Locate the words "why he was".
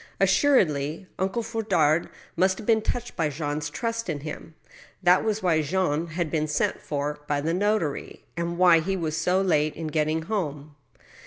8.57-9.15